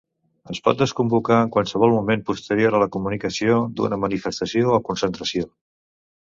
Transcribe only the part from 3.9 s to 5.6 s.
manifestació o concentració.